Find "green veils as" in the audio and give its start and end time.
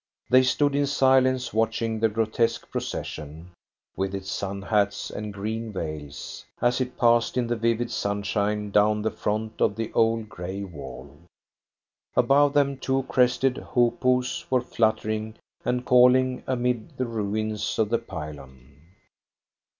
5.31-6.81